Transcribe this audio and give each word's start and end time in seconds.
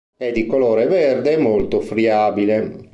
È 0.17 0.31
di 0.31 0.47
colore 0.47 0.87
verde 0.87 1.33
e 1.33 1.37
molto 1.37 1.79
friabile. 1.79 2.89